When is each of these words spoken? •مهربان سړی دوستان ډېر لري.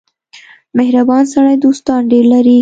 •مهربان 0.77 1.23
سړی 1.33 1.55
دوستان 1.65 2.01
ډېر 2.11 2.25
لري. 2.33 2.57